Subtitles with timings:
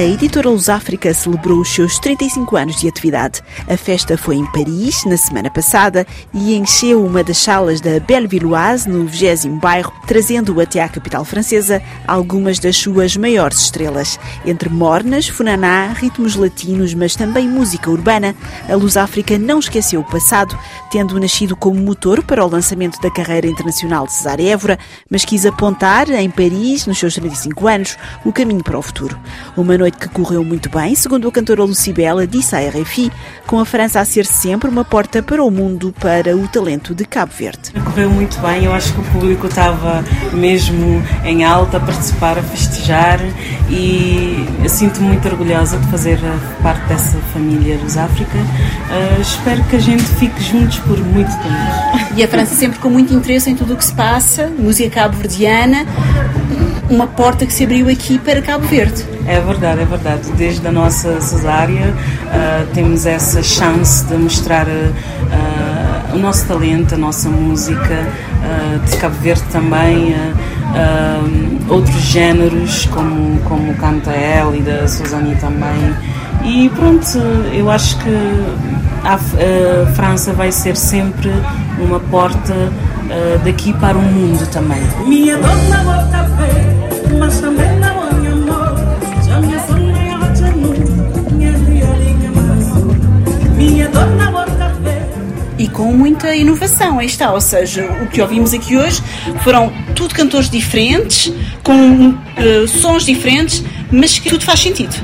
[0.00, 3.42] a editora Lusáfrica celebrou os seus 35 anos de atividade.
[3.68, 8.88] A festa foi em Paris, na semana passada, e encheu uma das salas da Bellevilloise,
[8.88, 14.18] no 20 bairro, trazendo até à capital francesa algumas das suas maiores estrelas.
[14.46, 18.34] Entre mornas, funaná, ritmos latinos, mas também música urbana,
[18.70, 20.58] a Lusáfrica não esqueceu o passado,
[20.90, 24.78] tendo nascido como motor para o lançamento da carreira internacional de Cesar Évora,
[25.10, 29.20] mas quis apontar, em Paris, nos seus 35 anos, o caminho para o futuro.
[29.58, 33.10] Uma noite que correu muito bem, segundo a cantora Lucibela, disse à RFI,
[33.46, 37.04] com a França a ser sempre uma porta para o mundo, para o talento de
[37.04, 37.72] Cabo Verde.
[37.84, 42.42] Correu muito bem, eu acho que o público estava mesmo em alta a participar, a
[42.42, 43.20] festejar
[43.68, 46.18] e eu sinto-me muito orgulhosa de fazer
[46.62, 48.38] parte dessa família dos África.
[48.38, 52.16] Uh, espero que a gente fique juntos por muito tempo.
[52.16, 55.86] E a França sempre com muito interesse em tudo o que se passa, música cabo-verdiana,
[56.90, 59.04] uma porta que se abriu aqui para Cabo Verde.
[59.30, 60.32] É verdade, é verdade.
[60.36, 66.98] Desde a nossa cesárea uh, temos essa chance de mostrar uh, o nosso talento, a
[66.98, 68.08] nossa música,
[68.42, 70.16] uh, de Cabo Verde também,
[71.68, 75.94] outros géneros como, como canta ela e da Suzane também.
[76.44, 77.18] E pronto,
[77.52, 78.10] eu acho que
[79.04, 81.30] a, a França vai ser sempre
[81.78, 82.54] uma porta
[83.44, 84.82] daqui para o mundo também.
[85.06, 86.00] Minha dona
[87.18, 87.79] mas também
[95.60, 99.02] e com muita inovação, aí está, ou seja, o que ouvimos aqui hoje
[99.44, 101.30] foram tudo cantores diferentes,
[101.62, 104.96] com uh, sons diferentes, mas que tudo faz sentido.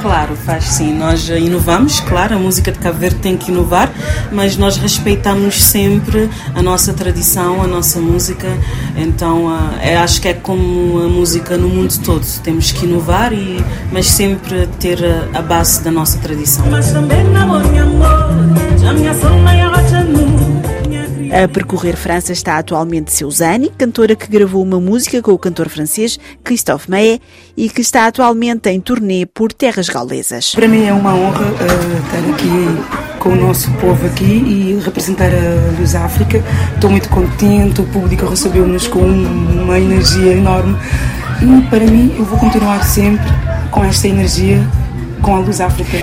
[0.00, 0.92] Claro, faz sim.
[0.96, 3.90] Nós inovamos, claro, a música de Cabo Verde tem que inovar,
[4.30, 8.46] mas nós respeitamos sempre a nossa tradição, a nossa música.
[8.96, 12.24] Então, é, acho que é como a música no mundo todo.
[12.42, 16.66] Temos que inovar, e, mas sempre ter a, a base da nossa tradição.
[16.70, 19.14] Mas também, amor, amor, já minha
[21.34, 26.16] a percorrer França está atualmente Seusani, cantora que gravou uma música com o cantor francês
[26.44, 27.18] Christophe Maé
[27.56, 30.54] e que está atualmente em turnê por terras gaulesas.
[30.54, 35.30] Para mim é uma honra uh, estar aqui com o nosso povo aqui e representar
[35.32, 36.40] a Luz África.
[36.72, 40.78] Estou muito contente, o público recebeu-nos com uma energia enorme
[41.42, 43.26] e para mim eu vou continuar sempre
[43.72, 44.64] com esta energia
[45.20, 45.98] com a Luz África.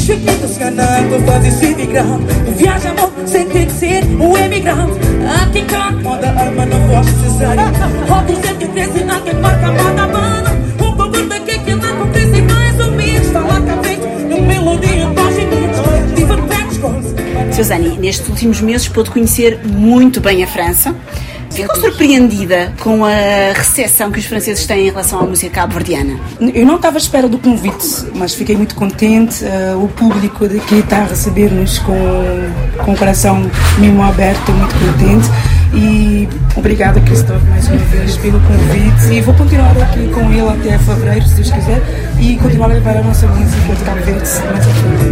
[0.00, 0.14] Se
[0.60, 2.32] ganhando, fazes imigrante.
[2.56, 4.98] Viaja amor sem ter que ser um emigrante.
[5.42, 7.64] Aqui cá, moda arma não gosto cesárea.
[8.08, 10.50] Outro sempre cresce na que marca moda mana.
[10.80, 13.26] Um pouco daqui que não acontece mais ou menos.
[13.26, 15.56] Está lá cá feito, no melodia, página.
[17.52, 20.94] Suzane, nestes últimos meses pôde conhecer muito bem a França.
[21.56, 26.20] Ficou surpreendida com a recepção que os franceses têm em relação à música cabo-verdiana?
[26.38, 29.42] Eu não estava à espera do convite, mas fiquei muito contente.
[29.42, 31.96] Uh, o público daqui está a receber-nos com,
[32.84, 35.30] com o coração mesmo aberto, muito contente.
[35.74, 39.14] E obrigada, Cristóvão, mais uma vez pelo convite.
[39.14, 41.82] E vou continuar aqui com ele até fevereiro, se Deus quiser,
[42.20, 45.06] e continuar a levar a nossa música de Cabo Verde mais à frente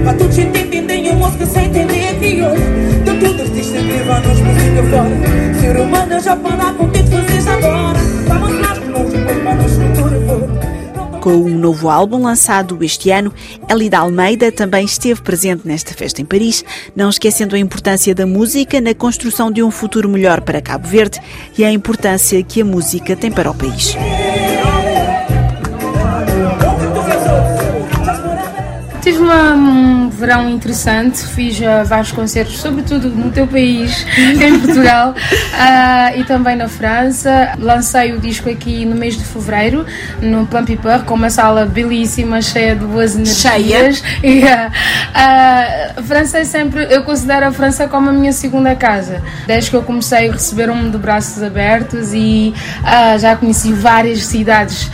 [4.05, 5.61] fora.
[5.61, 7.99] Ser humano já pode com o que fazes agora.
[8.29, 8.55] Vamos
[9.79, 10.65] futuro for
[11.25, 13.33] com um novo álbum lançado este ano,
[13.71, 16.63] Elida Almeida também esteve presente nesta festa em Paris,
[16.95, 21.19] não esquecendo a importância da música na construção de um futuro melhor para Cabo Verde
[21.57, 23.97] e a importância que a música tem para o país.
[29.01, 29.94] Tive uma, um
[30.25, 36.57] verão interessante, fiz uh, vários concertos, sobretudo no teu país, em Portugal, uh, e também
[36.57, 37.53] na França.
[37.59, 39.85] Lancei o disco aqui no mês de fevereiro,
[40.23, 44.03] no Plan Piper, com uma sala belíssima, cheia de boas energias.
[44.21, 44.73] Cheia?
[45.11, 49.21] Uh, a França é sempre, eu considero a França como a minha segunda casa.
[49.47, 52.55] Desde que eu comecei, receberam-me de braços abertos e
[53.21, 54.91] já conheci várias cidades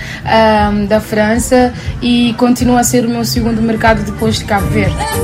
[0.88, 1.72] da França
[2.02, 5.19] e continua a ser o meu segundo mercado depois de Cabo Verde.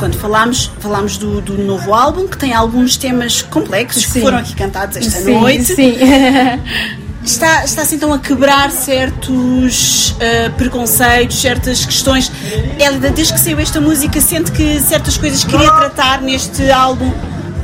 [0.00, 4.12] Quando falámos, falámos do, do, novo álbum, que tem alguns temas complexos sim.
[4.14, 5.74] que foram aqui cantados esta sim, noite.
[5.74, 5.98] Sim.
[7.22, 12.32] Está, está assim então a quebrar certos uh, preconceitos, certas questões.
[12.78, 17.12] Ela, desde que saiu esta música, sente que certas coisas queria tratar neste álbum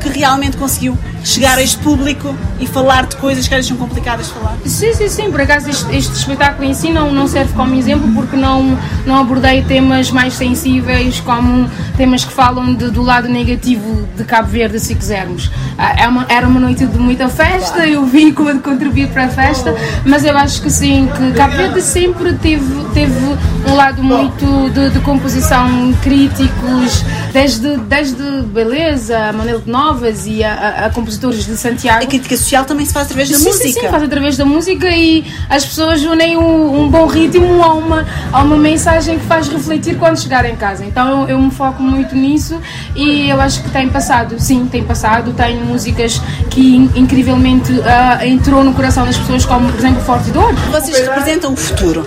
[0.01, 4.27] que realmente conseguiu chegar a este público e falar de coisas que às são complicadas
[4.27, 4.57] de falar.
[4.65, 5.31] Sim, sim, sim.
[5.31, 9.17] Por acaso este, este espetáculo em si não, não serve como exemplo porque não, não
[9.17, 14.79] abordei temas mais sensíveis como temas que falam de, do lado negativo de Cabo Verde,
[14.79, 15.51] se quisermos.
[15.99, 19.75] É uma, era uma noite de muita festa, eu vim como contribuir para a festa,
[20.05, 23.37] mas eu acho que sim, que Cabo Verde sempre teve, teve
[23.67, 30.53] um lado muito de, de composição críticos, desde, desde Beleza, Manuel de Novas e a,
[30.53, 32.05] a, a compositores de Santiago.
[32.05, 33.69] A crítica social também se faz através da sim, música.
[33.69, 37.75] Sim, sim, faz através da música e as pessoas unem um, um, bom ritmo a
[37.75, 40.85] uma, a uma mensagem que faz refletir quando chegar em casa.
[40.85, 42.61] Então eu, eu me foco muito nisso
[42.95, 45.33] e eu acho que tem passado, sim, tem passado.
[45.33, 46.21] Tem músicas
[46.51, 50.53] que incrivelmente uh, entrou no coração das pessoas, como por exemplo Forte Dor.
[50.71, 52.07] Vocês representam o futuro.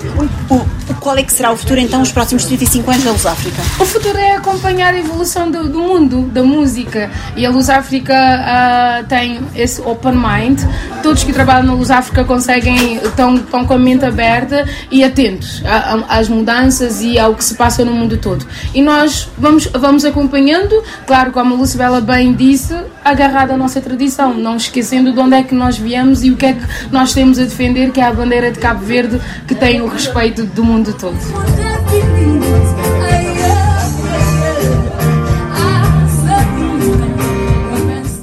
[0.49, 0.65] O,
[1.09, 3.59] qual é que será o futuro então, os próximos 35 anos da Luz África?
[3.79, 7.09] O futuro é acompanhar a evolução do, do mundo, da música.
[7.35, 10.61] E a Luz África uh, tem esse open mind.
[11.01, 15.63] Todos que trabalham na Luz África conseguem, estão, estão com a mente aberta e atentos
[16.07, 18.45] às mudanças e ao que se passa no mundo todo.
[18.75, 24.35] E nós vamos, vamos acompanhando, claro, como a Lucibela bem disse, agarrada à nossa tradição,
[24.35, 27.39] não esquecendo de onde é que nós viemos e o que é que nós temos
[27.39, 30.98] a defender, que é a bandeira de Cabo Verde, que tem o respeito do mundo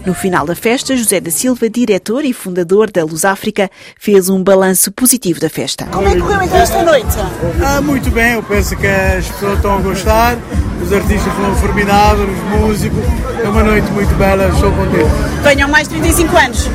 [0.05, 4.45] No final da festa, José da Silva, diretor e fundador da Luz África, fez um
[4.45, 5.87] balanço positivo da festa.
[5.87, 7.17] Como é que correu então esta noite?
[7.65, 10.37] Ah, muito bem, eu penso que as pessoas estão a gostar,
[10.83, 13.03] os artistas foram formidáveis, os músicos,
[13.43, 15.11] é uma noite muito bela, estou contente.
[15.43, 16.71] Venham mais 35 anos.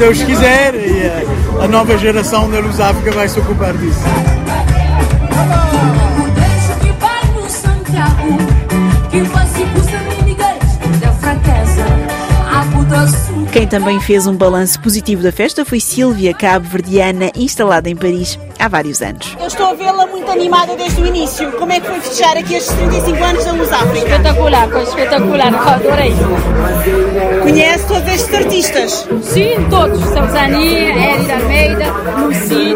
[0.00, 4.00] Deus quiser, e a, a nova geração da Luz África vai se ocupar disso.
[13.60, 18.66] Quem também fez um balanço positivo da festa foi Silvia, cabo-verdiana, instalada em Paris há
[18.68, 19.36] vários anos.
[19.38, 21.52] Eu estou a vê-la muito animada desde o início.
[21.52, 23.98] Como é que foi fechar aqui estes 35 anos da Luz África?
[23.98, 26.12] Espetacular, foi espetacular, adorei.
[27.42, 29.08] Conhece todos estes artistas?
[29.24, 30.00] Sim, todos.
[30.08, 32.69] Salzani, Eri Almeida, Lucy,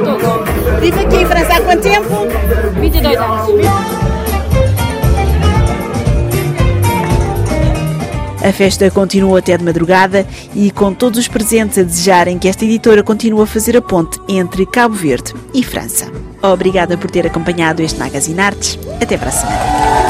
[8.45, 12.63] A festa continua até de madrugada e com todos os presentes a desejarem que esta
[12.63, 16.13] editora continue a fazer a ponte entre Cabo Verde e França.
[16.43, 18.79] Obrigada por ter acompanhado este Magazine Artes.
[19.01, 20.04] Até para a semana.